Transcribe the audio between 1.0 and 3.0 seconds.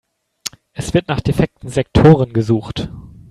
nach defekten Sektoren gesucht.